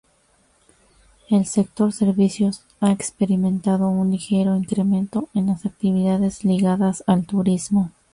El 1.29 1.45
sector 1.45 1.93
servicios, 1.93 2.63
ha 2.79 2.91
experimentado 2.91 3.87
un 3.89 4.09
ligero 4.09 4.55
incremento 4.55 5.29
en 5.35 5.45
las 5.45 5.67
actividades 5.67 6.43
ligadas 6.43 7.03
al 7.05 7.27
turismo. 7.27 7.91